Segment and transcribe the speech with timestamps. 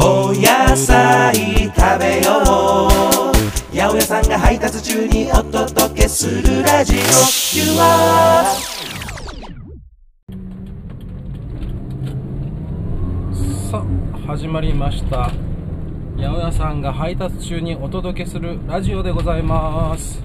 [0.00, 3.32] お野菜食べよう。
[3.76, 6.98] 八百屋さんが配達中にお届けするラジオ。
[6.98, 8.44] You are
[13.68, 15.32] さあ始まりました。
[16.16, 20.22] 八百屋さんが配達中にお届けするラジオでございます。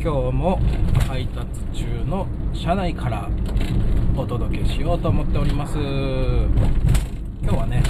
[0.00, 0.60] 今日も
[1.08, 1.48] 配達
[1.84, 3.28] 中の車内から
[4.16, 5.76] お届けしようと思っております。
[7.42, 7.82] 今日はね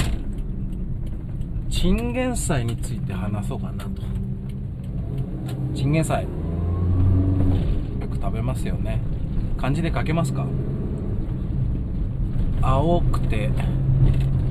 [1.70, 3.90] チンゲン菜について話そうかなと。
[5.74, 6.28] チンゲン菜よ
[8.10, 9.00] く食べますよね。
[9.56, 10.46] 漢字で書けますか？
[12.62, 13.50] 青くて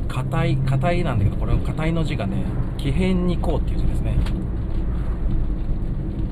[0.08, 2.44] 硬い硬いなんだけどこれの硬いの字がね
[2.78, 4.16] 木片にこうっていう字ですね。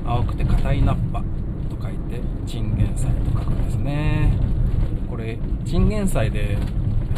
[0.06, 1.20] 青くて硬いナッパ
[1.68, 4.32] と書いてチンゲン菜と書くんですね。
[5.10, 6.56] これチンゲン菜で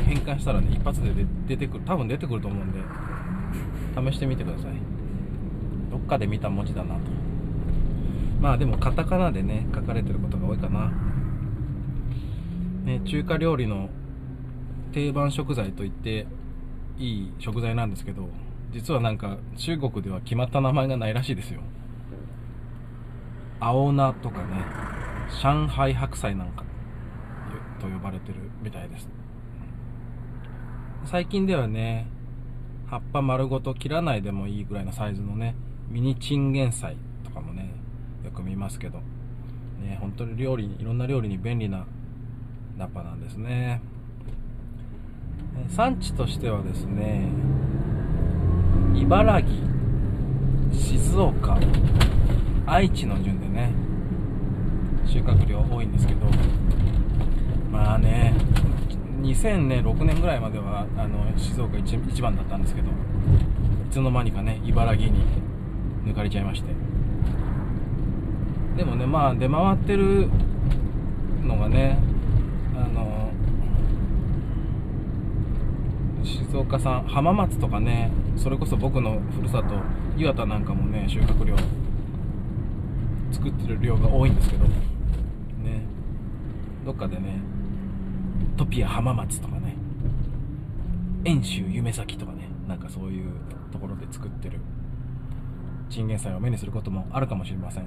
[0.05, 1.13] 変換したらね一発で
[1.47, 2.79] 出てくる多分出てくると思うんで。
[4.11, 4.73] 試してみてください。
[5.91, 7.01] どっかで見た文字だなと。
[8.41, 10.93] まあでもカタカナでね書かれてることが多いかな。
[12.85, 13.89] ね中華料理の
[14.93, 16.27] 定番食材といって
[16.99, 18.29] いい食材なんですけど
[18.73, 21.61] 実はなんか中国では決まった名前がないらしいですよ。
[23.61, 24.65] 青菜とかね
[25.43, 26.65] 上海白菜なんか
[27.81, 29.09] と呼ばれてるみたいです。
[31.05, 32.07] 最近ではね
[32.91, 35.55] 葉っぱ丸ごと切らないでもいいぐらいのサイズのね
[35.91, 37.71] ミニチンゲン菜とかもね
[38.25, 38.99] よく見ますけど。
[39.81, 41.87] ね本当に料理にいろんな料理に便利な
[42.77, 43.81] ナッパなんですね。
[45.69, 47.29] 産地としてはですね
[48.95, 49.51] 茨城
[50.73, 51.59] 静岡
[52.67, 53.73] 愛知の順でね
[55.07, 56.27] 収穫量多いんですけど。
[57.71, 58.35] まあね
[59.21, 62.93] 2006年ぐらいまではあの静岡一一番だったんですけどい
[63.91, 65.25] つの間にかね茨城に
[66.05, 66.73] 抜かれちゃいまして。
[68.77, 70.29] でもねまあ出回ってる
[71.45, 71.99] のがね
[72.77, 73.33] あの
[76.23, 79.75] 静岡産浜松とかねそれこそ僕のふるさと
[80.17, 81.57] 岩田なんかもね収穫量
[83.33, 84.89] 作ってる量が多いんですけどね。
[86.87, 87.41] どっかでね
[88.59, 89.77] トピア浜松とかね。
[91.25, 92.49] 遠州夢咲とかね。
[92.67, 93.33] なんかそういう
[93.73, 94.59] ところで作ってる。
[95.89, 97.87] チンゲン菜を目にすることもあるかもしれません。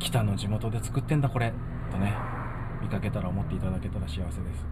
[0.00, 1.52] 北の地元で作ってんだこれ。
[1.90, 2.14] とね
[2.82, 4.66] 見かけたら思っていただけたら幸せです。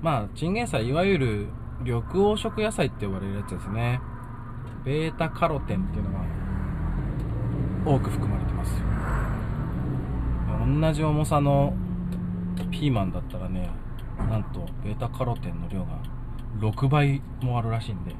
[0.00, 1.46] まあチンゲン菜いわゆる
[1.80, 4.00] 緑黄色野菜って呼ばれるやつですね。
[4.84, 6.24] ベータカロテンっていうのが
[7.84, 8.82] 多く含まれてます。
[10.80, 11.74] 同じ重さの
[12.64, 13.68] ピーマンだったらね
[14.18, 16.00] なんとベータカロテンの量が
[16.58, 18.12] 6倍もあるらしいんで、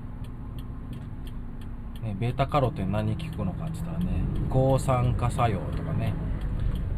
[2.03, 4.07] ね、ベータカロテン何効くのかって言ったらね
[4.51, 6.13] 抗酸化作用とかね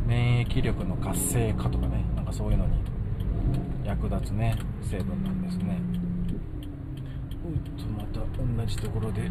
[0.06, 2.72] 免疫力の活性化とかねなんかそういうのに
[3.84, 5.80] 役立つね成分なんですね。
[7.44, 8.20] うっとまた
[8.60, 9.30] 同じところで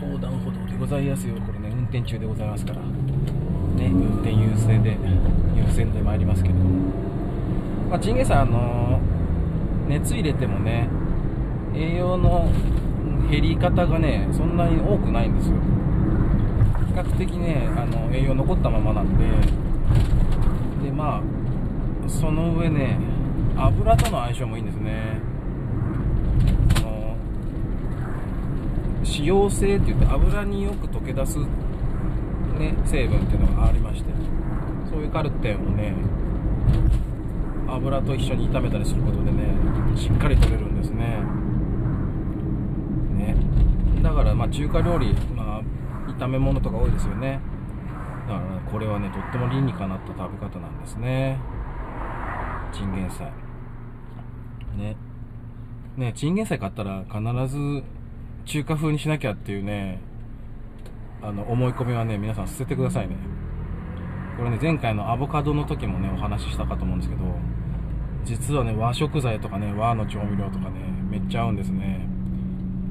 [0.00, 1.34] 横断歩道でございますよ。
[1.40, 2.80] これね運転中でございますから。
[2.80, 4.96] ね運転優先で
[5.56, 6.54] 優先で参りますけど
[7.92, 8.98] まあ、チンゲン菜あの
[9.86, 10.88] 熱入れてもね
[11.74, 12.50] 栄養の
[13.30, 15.56] 減り方がねそんなに多くないんですよ。
[16.86, 19.26] 比較的ねあの栄養残ったままなんで。
[20.82, 22.96] でまあその上ね
[23.58, 25.20] 油との相性もいいんですね。
[26.76, 27.16] あの
[29.04, 31.46] 脂溶性って言って油によく溶け出す、ね、
[32.86, 34.10] 成分っていうのがありまして
[34.90, 35.94] そういうカルテンをね
[37.74, 39.44] 油と一緒に炒めたりすることでね
[39.96, 41.22] しっかり取れるんですね。
[43.16, 43.36] ね。
[44.02, 45.62] だからまあ中華料理、まあ、
[46.18, 47.40] 炒め物とか多いですよね。
[48.28, 51.38] だから、ね、これはねとっても理にかなった食べ方なんですね。
[52.72, 53.32] チンゲン菜。
[54.76, 54.96] ね。
[55.96, 57.82] ねチンゲン菜買ったら必ず
[58.44, 60.00] 中華風にしなきゃっていうね
[61.22, 63.16] あの思い込みはね皆さん捨ててくださいね。
[64.36, 67.22] これね前回のアボカドの時もねお話ししたかと思うんですけど
[68.24, 70.80] 実はね和食材とかね和の調味料とかね
[71.10, 72.06] めっちゃ合うんですね。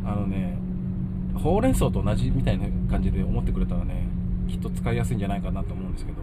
[0.06, 0.58] あのね
[1.36, 4.08] ほうれん草と同じみたいな感じで思ってくれたらね
[4.48, 6.22] きっと使いやすいんじゃないかなと思うんですけど。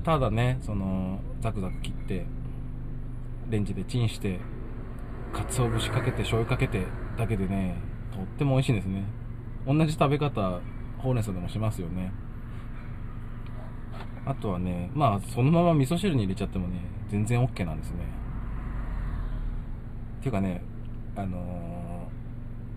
[0.00, 2.26] ただねそのザクザク切って
[3.48, 4.40] レンジでチンして
[5.32, 6.84] 鰹節かけて醤油かけて
[7.16, 7.76] だけでね
[8.12, 9.04] とっても美味しいんですね。
[9.66, 10.60] 同じ食べ方
[10.98, 12.12] ほうれん草でもしますよね。
[14.26, 16.80] あとはねまあそのまま味噌汁に入れちゃってもね
[17.14, 17.98] 全然 OK なんですね。
[20.20, 20.64] ていうかね
[21.14, 22.08] あの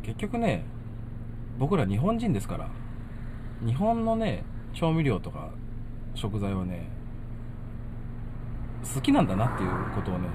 [0.03, 0.63] ー結局ね
[1.57, 2.69] 僕ら日本人ですから
[3.65, 4.43] 日本のね
[4.73, 5.49] 調味料とか
[6.13, 6.87] 食材はね
[8.93, 10.27] 好きなんだなっていうことをね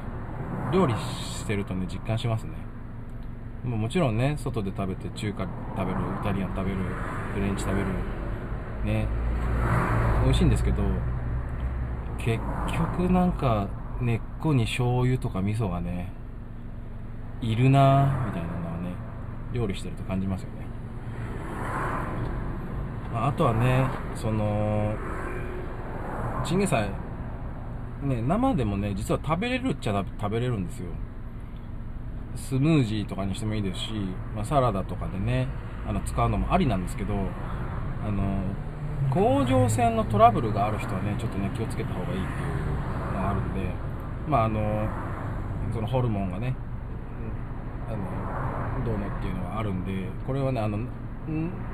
[0.73, 2.51] 料理してるとね実感しますね。
[3.65, 5.47] ももちろんね外で食べて中華
[5.77, 6.77] 食べるイタリアン食べる
[7.35, 7.87] フレンチ食べる
[8.85, 9.07] ね
[10.25, 10.83] 美味しいんですけど
[12.19, 12.41] 結
[12.99, 13.69] 局なんか
[14.03, 16.13] 根っこに醤油とか味噌がね
[17.41, 18.95] いるなぁみたいなのはね
[19.53, 20.67] 料理してると感じますよね、
[23.13, 24.95] まあ、あとはねその
[26.45, 26.91] チンゲン菜
[28.03, 30.87] ね生でもね実は食べれるっちゃ食べれるんですよ。
[32.35, 33.93] スムージーとかにしてもいいですし、
[34.35, 35.49] まあ、サラダとかでね
[35.87, 38.43] あの使うのもありなんですけどあの
[39.11, 43.92] 甲状腺のトラブルがある人はねちょっとね気をつけた方がいいっていうのがあるんで
[44.29, 44.89] まああの
[45.73, 46.55] そのホルモンがね
[47.89, 47.91] あ
[48.81, 50.79] のどうのっていうのはあるんでこれはねあの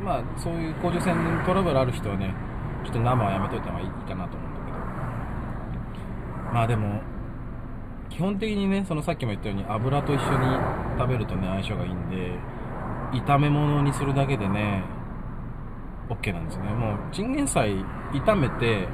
[0.02, 1.14] まあそういう甲状腺
[1.46, 2.34] トラブルある人はね
[2.84, 4.78] ちょっと生はやめといた方がいいかなと思うんだけど。
[6.54, 7.00] まあでも
[8.10, 10.58] 基本的にねそのさっきも言ったように油と一緒に
[10.98, 12.32] 食べるとね相性がいいんで
[13.26, 14.82] 炒め物にするだけでね
[16.08, 16.64] OK なんですね。
[16.72, 18.88] もうチンゲン菜炒めて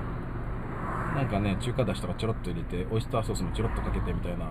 [1.15, 4.51] なんかね中華だしとかちょろっと入れてオイスターソースもちょろっとかけてみたいな。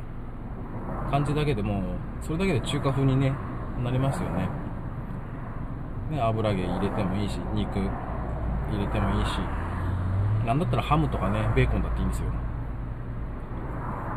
[1.12, 1.84] 感じだけでも
[2.22, 3.32] それだけで中華風にね
[3.84, 4.50] なりますよね。
[6.12, 7.88] ね油揚げ入れてもいいし肉入
[8.80, 9.40] れてもいいし。
[10.46, 12.30] なんだったらハムとかねベーコンだっていいんですよ。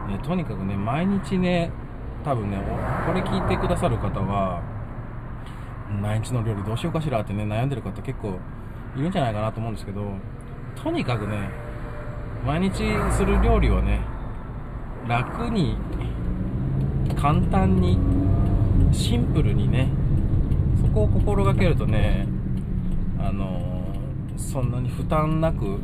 [0.07, 1.71] ね、とにかくね、毎日ね、
[2.25, 2.59] 多分ね、
[3.07, 4.63] これ聞いてくださる方は、
[6.01, 8.39] 毎日の料理どうしようかしらってね、悩んでる方結構
[8.97, 10.13] いるんじゃないかなと思うんですけど、
[10.75, 11.51] とにかくね、
[12.47, 14.01] 毎日する料理はね、
[15.09, 15.77] 楽に、
[17.21, 17.99] 簡単に、
[18.93, 19.89] シンプルにね、
[20.81, 22.27] そこを心がけるとね、
[23.19, 23.83] あの
[24.37, 25.81] そんなに負担なく、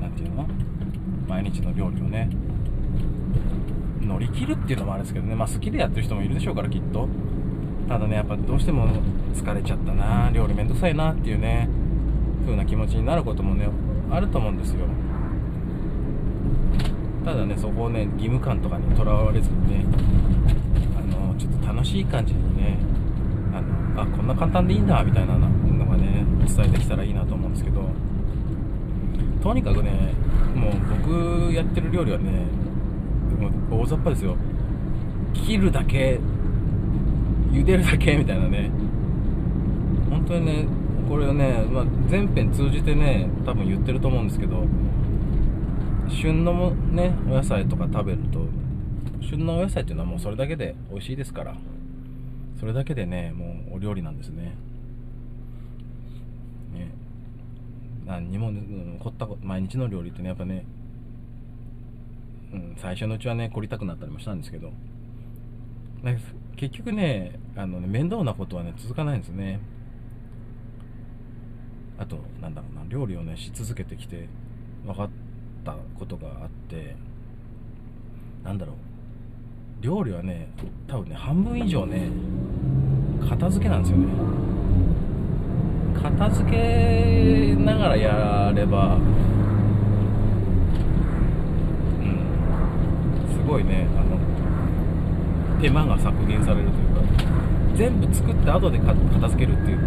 [0.00, 0.46] なんていうの？
[1.28, 2.28] 毎日の料理をね
[4.00, 7.08] 乗り切るっていうのもあるんですけどねまあ好きでやってる人もいるでしょうからきっと。
[7.88, 8.88] ただねやっぱどうしても
[9.32, 11.68] 疲れちゃったな料理めんどくさいなっていうね
[12.44, 13.68] 風な気持ちになることもね
[14.10, 14.86] あると思うんですよ。
[17.24, 19.84] ただねそこをね義務感とかにとらわれずにね
[20.96, 22.78] あのちょっと楽しい感じにね
[23.52, 25.40] あのあこんな簡単でいいんだみたいなの
[25.86, 27.82] がね伝えできたらいいなと思うんですけど
[29.42, 30.14] とにかくね
[30.54, 30.72] もう
[31.02, 32.46] 僕やってる料理はね
[33.40, 34.36] もう大雑把ですよ。
[35.34, 36.18] 切るだけ
[37.50, 38.70] 茹でるだけみたいなね。
[40.08, 40.66] 本当にね
[41.08, 44.64] これはね、まあ、全編通じてね多分言ってると思うんですけど
[46.08, 48.40] 旬のもねお野菜とか食べると
[49.20, 51.56] 旬のお野菜っていうのはもうそれだけで美味しいですから
[52.58, 54.56] それだけでねもうお料理なんですね。
[56.72, 56.90] ね。
[58.06, 60.64] 何にも、うん、凝った毎日の料理ってねやっぱね、
[62.52, 64.72] うん、最初のうちはね凝りたくなったりもしたんですけど
[66.56, 69.60] 結局ねあのね面倒なことはね続かないんですね。
[71.98, 74.28] あとなんだろうな料理をねし続けてきて
[74.84, 75.10] 分かっ
[75.64, 76.94] たことがあって
[78.44, 78.76] なんだろう。
[79.80, 80.48] 料理はね
[80.88, 82.08] 多分ね半分以上ね
[83.28, 84.06] 片付けなんですよね。
[86.02, 89.02] 片付けながらやればうん
[93.34, 94.18] すごいねあの
[95.60, 96.88] 手間が削減されるという
[97.18, 97.25] か。
[97.76, 98.94] 全部作って後で片
[99.28, 99.84] 付けるっていうね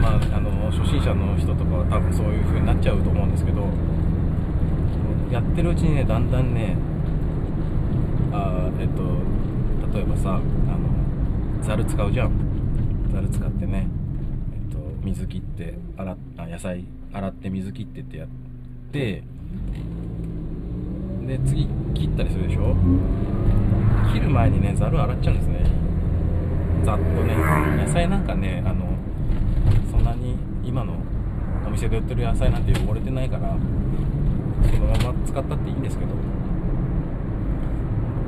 [0.00, 3.62] まああの初心者の人とかは多分そういう風になっちゃうと思うんですけど
[5.30, 6.76] やってるうちにねだんだんね
[8.32, 9.02] あえっと
[9.96, 12.32] 例えばさあのざる使うじゃん。
[13.12, 13.86] ざる使ってね
[14.52, 18.28] えっと水切って洗っあ野菜洗って水切ってってやっ
[18.90, 19.22] て
[21.26, 22.74] で次切ったりするでしょ？
[24.12, 25.73] 切る前にねざる洗っちゃうんですね。
[26.84, 27.34] ざっとね。
[27.84, 28.86] 野菜なんかねあの
[29.90, 30.94] そんなに今の
[31.66, 33.56] お店で売ってる野菜なんて汚れてないから
[34.70, 36.12] そのまま使ったっていいんですけど。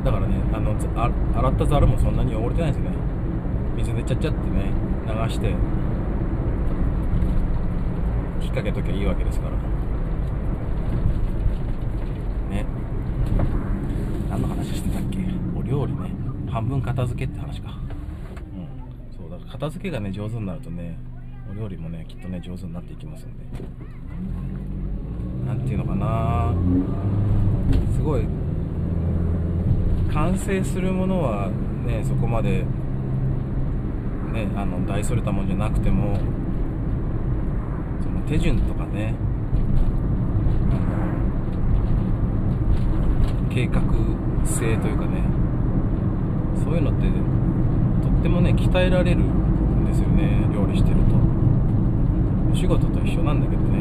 [0.04, 0.76] だからねあの
[1.36, 2.90] 洗ったざるもそんなに汚れてないですね。
[3.76, 4.70] 水でちゃっちゃってね
[5.06, 5.58] 流して引っ
[8.54, 9.52] 掛けときゃいいわけですから。
[12.54, 12.64] ね。
[14.30, 15.18] 何の話してたっけ？
[15.58, 16.10] お料理ね。
[16.50, 17.76] 半分片付けって話か。
[19.50, 20.98] 片付けがね上手になるとね
[21.50, 23.44] お料理もねきっとね上手になっていきますんで。
[25.46, 26.54] 何ていうのかな。
[27.94, 28.26] すごい
[30.12, 31.50] 完成するものは
[31.86, 32.64] ねそこまで
[34.32, 36.16] ねあの大それたものじゃなくても
[38.02, 39.14] その手順とかね
[43.50, 43.80] 計画
[44.44, 45.22] 性というかね
[46.62, 47.35] そういうのって
[48.06, 51.16] とってもね鍛えられるんですよね料理してると。
[52.52, 53.80] お仕事と一緒なんだけどね。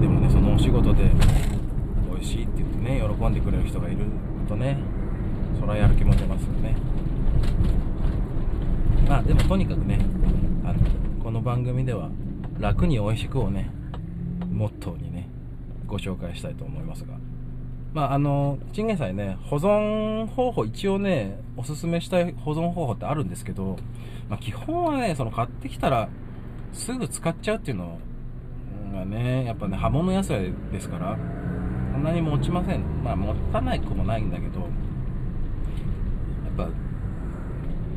[0.00, 1.10] でもねそのお仕事で
[2.10, 4.04] 美味しいって言ってね喜んでくれる人がいる
[4.48, 4.78] とね
[5.58, 6.76] それはやる気も出ますよね。
[9.08, 9.98] まあでもとにかくね
[10.64, 10.78] あの
[11.22, 12.10] この番組では
[12.60, 13.70] 楽に美味しくをね
[14.52, 15.28] モットーにね
[15.86, 17.14] ご紹介したいと思いますが。
[17.94, 23.76] まああのチンゲン菜ね保存方法一応ねおすすめしたい保存方法ってあるんですけど、
[24.28, 26.08] まあ、基本はねその買ってきたら
[26.72, 27.98] すぐ使っちゃうっていうの
[28.92, 31.16] がねやっぱね葉物野菜ですから
[31.92, 32.82] そんなに持ちません。
[33.04, 34.70] まあ持たない子もないんだけどやっ
[36.56, 36.68] ぱ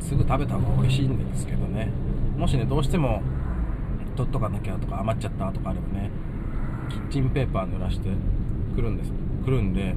[0.00, 1.90] すぐ食べた方が美味しいんですけどね。
[2.36, 3.20] もしねどうしても
[4.14, 6.10] 取っとかなきゃとか余っちゃったとかあればね
[6.88, 8.10] キッチンペーパー濡らして
[8.76, 9.27] くるんです。
[9.44, 9.94] くるんで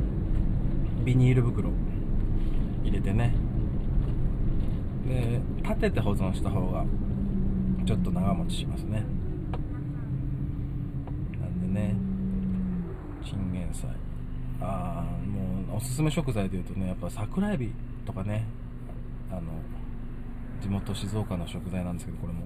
[1.04, 1.70] ビニール袋
[2.84, 3.34] 入れてね。
[5.08, 6.86] で立てて保存した方が
[7.86, 9.04] ちょっと長持ちしますね。
[11.42, 11.96] なんでね
[13.26, 13.90] チンゲン菜
[14.62, 17.74] ああもうおすすめ食材でいうとねやっぱ桜エビ
[18.06, 18.46] とかね
[19.32, 19.42] あの
[20.62, 22.46] 地元静岡の食材なんですけどこれも。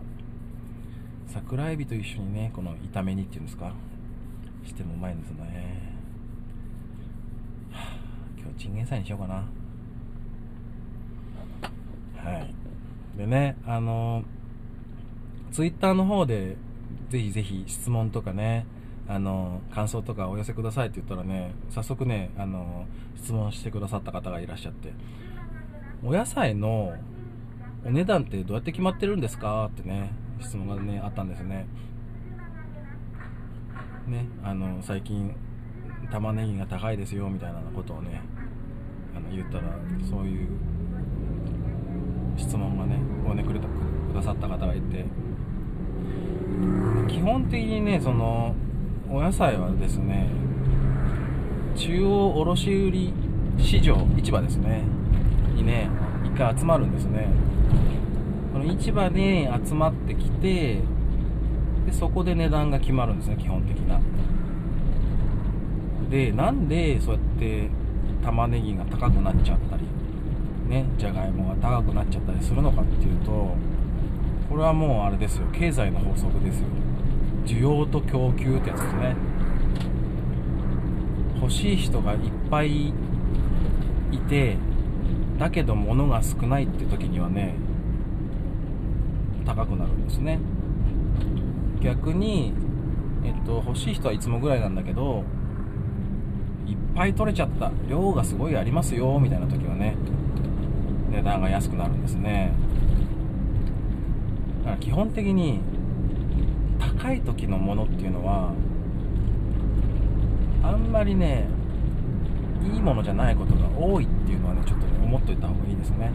[1.27, 3.73] 桜エビと一緒にねこの炒め煮っていうんですか？
[4.63, 5.94] してもうまいんですよね、
[8.57, 9.35] チンゲン菜にしようかな。
[12.17, 12.53] はい。
[13.17, 14.23] でねあの
[15.51, 16.57] ツイッターの方で
[17.09, 18.65] ぜひぜひ質問とかね
[19.07, 22.85] あの感想とかお寄せくださいって言ったらね早速ねあの
[23.15, 24.93] 質問してくださった方がいらっしゃって。
[26.03, 26.93] お野菜の
[27.85, 31.65] お値段ってどうやって決まってるんですかってね質問がねあったんですね。
[34.07, 35.33] ねあの最近
[36.11, 38.21] 玉ねぎが高いですよみたいなことをね
[39.37, 39.63] 言ったら
[40.09, 40.47] そういう
[42.37, 45.05] 質問がねをねくれたくださった方がいて
[47.07, 48.55] 基本的にねその
[49.09, 50.29] お野菜はですね
[51.75, 53.13] 中央卸売
[53.57, 54.83] 市場市場ですね。
[55.55, 55.89] にね
[56.23, 57.27] 一回集まるんですね。
[58.53, 60.81] この市場に集まってきて
[61.85, 63.99] でそこで値段が決まるんですね基本的な。
[66.09, 67.69] でなんでそうやって
[68.23, 69.83] 玉ねぎが高くなっちゃったり
[70.67, 73.55] ねじゃがいもが高くなっちゃったりするのかっていうと
[74.49, 75.47] これはもうあれですよ。
[75.51, 76.67] 経済の法則ですよ。
[77.45, 79.15] 需要と供給ってやつですね。
[81.41, 82.19] 欲しい人がいっ
[82.49, 82.93] ぱいい
[84.29, 84.57] て
[85.37, 87.55] だけど物が少ないって時にはね
[89.45, 90.39] 高くなるんですね。
[91.81, 92.53] 逆に、
[93.23, 95.23] えっと、欲しい人はいつもぐらいなんだけど
[96.65, 99.95] いっぱい取れちゃった量がすごいありますよみたいな時はね
[101.11, 102.53] 値段が安くなるんですね。
[104.63, 105.61] だから基本的に
[106.79, 108.51] 高い時のものっていうのは
[110.63, 111.47] あんまりね
[112.63, 116.11] いいものじゃないことが多いっていうのはねちょっとね思っといた方がいいですね。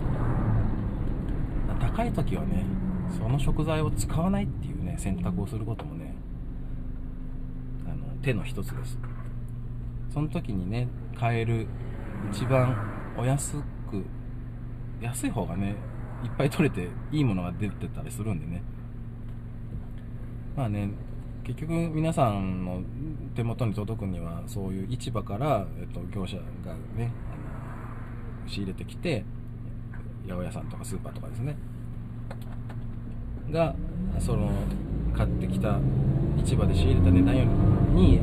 [1.81, 2.65] 高い時はね
[3.17, 6.15] その食材を使わないっていうね選択をすることもね
[7.87, 8.99] あの手の一つです。
[10.13, 11.67] その時にね買える
[12.33, 12.77] 一番
[13.17, 13.57] お安
[13.91, 14.05] く
[15.01, 15.77] 安い方がね
[16.25, 18.63] いっぱい取れていいものが出てたりするんでね。
[20.57, 20.91] まあね
[21.45, 22.83] 結局皆さんの
[23.35, 26.43] 手元に届くにはそういう市場から、えっと、業者が
[26.97, 29.25] ねあの仕入れてきて
[30.29, 31.57] 八百屋さんとかスーパーとかですね。
[33.51, 33.75] が
[34.19, 34.51] その
[35.17, 35.79] 買ってきた
[36.45, 37.45] 市場で仕入れた値段よ
[37.95, 38.21] りに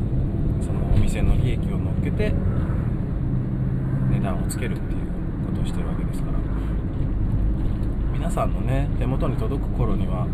[0.61, 2.33] そのお店の利益を乗っけて
[4.11, 5.01] 値段をつけるっていう
[5.47, 6.37] ことをしてるわけですから。
[8.27, 10.31] 皆さんのね手元に届く頃にはね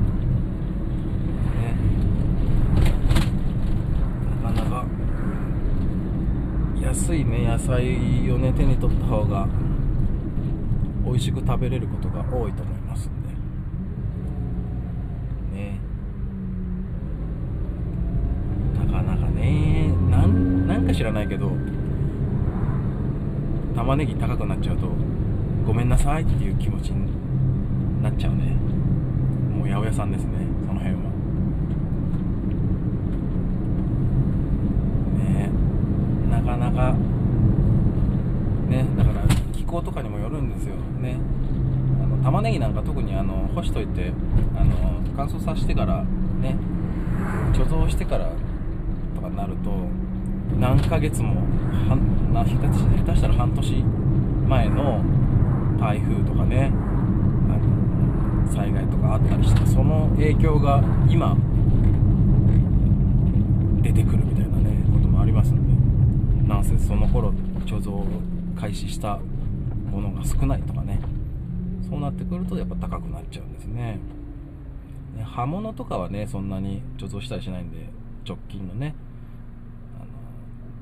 [4.42, 4.86] なかなか
[6.82, 9.48] 安いね野菜をね手に取った方が
[11.06, 13.30] 美味しく食べれることが多いと思いますんで
[15.56, 15.80] ね
[18.80, 21.52] なかなかねなんなんか知らないけど
[23.76, 24.88] 玉ねぎ高くなっちゃうと
[25.66, 27.12] ごめんなさいっていう気持ちに
[28.04, 28.54] なっちゃうね。
[29.58, 31.00] もう八百屋さんですねその辺は。
[35.24, 35.50] ね
[36.30, 36.94] なかなか
[38.70, 39.22] ねだから
[39.54, 40.76] 気候とかにもよるんですよ。
[41.02, 41.18] ね。
[42.04, 44.12] あの玉ねぎなんか特にあの干しといて
[44.56, 46.04] あの乾燥させてから
[46.42, 46.58] ね
[47.54, 48.30] 貯蔵してから
[49.16, 49.72] とかなると
[50.60, 51.42] 何ヶ月も
[51.88, 53.84] 半な下手し下手したら半年
[54.48, 55.02] 前の
[55.80, 56.72] 台風とかね
[57.50, 61.36] あの災害とかあったりしてその影響が今
[63.82, 65.58] 出てくるみたいなねこともありますの
[66.42, 67.30] でなんせその頃
[67.66, 68.06] 貯蔵を
[68.60, 69.20] 開始した
[69.92, 71.00] ものが少ないとかね
[71.88, 74.00] そうなってくるとやっぱ高くなっちゃうんですね。
[75.16, 77.90] ね葉物とかはねそんなに貯蔵したりしないんで
[78.28, 78.96] 直近のね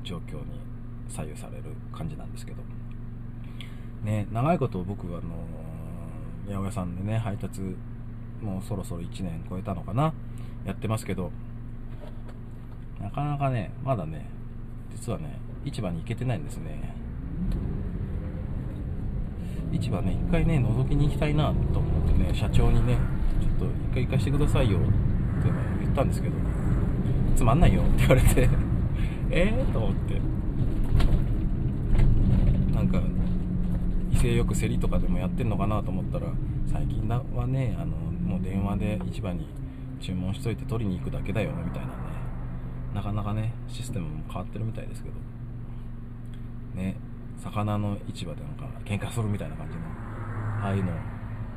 [0.02, 0.60] 状況に
[1.08, 2.58] 左右される感じなんですけど。
[4.04, 5.30] ね長いこと僕はあの
[6.46, 7.60] 八百屋さんでね配達
[8.42, 10.12] もうそろそろ1年超えたのかな
[10.64, 11.30] やってますけど。
[13.00, 14.26] なかなかねまだね
[14.92, 16.94] 実はね市場に行けてないんですね。
[19.72, 22.96] 市場ね一回ね覗きに行きたいなと思ってね社長にね
[23.40, 24.88] ちょっと一回行かしてくださいよって
[25.50, 26.34] ね言ったんですけど。
[27.34, 28.48] つまんないよって言われて。
[29.32, 30.20] ええと思って。
[32.74, 33.00] なんか
[34.12, 36.26] 威勢よく競りとかでもやってんのかなと思ったら
[36.70, 39.48] 最近はねあのもう電話で市場に
[40.00, 41.92] 注文しといて取りに行くだけだよみたいなね。
[42.94, 45.16] なかなかねシステムも変わってるみたいですけど。
[46.74, 46.96] ね
[47.38, 49.82] 魚の市場でなんか喧嘩するみたいな感じの
[50.62, 50.94] ああいうのを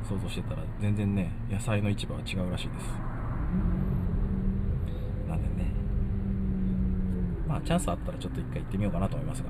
[0.02, 2.86] 想像してたら全然ね野菜の市場は違うらしいです
[5.28, 5.70] なんでね
[7.56, 9.48] まあチャンスあったらちょっと一回行ってみようかなと思いますが。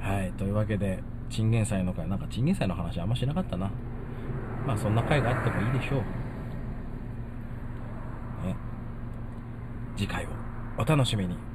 [0.00, 3.70] はいというわけでチンゲン菜の会なんかチンゲン菜の話あんましなかったな。
[4.66, 6.00] まあそんな会があってもいいでしょう。
[8.46, 8.54] ね。
[9.96, 10.28] 次回を
[10.76, 11.47] お楽しみに。